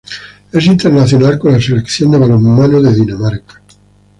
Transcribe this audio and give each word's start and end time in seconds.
Es 0.51 0.65
internacional 0.65 1.37
con 1.37 1.51
la 1.51 1.61
selección 1.61 2.09
de 2.09 2.17
balonmano 2.17 2.81
de 2.81 2.91
Dinamarca. 2.95 3.61